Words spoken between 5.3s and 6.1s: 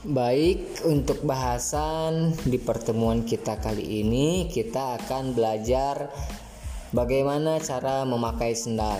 belajar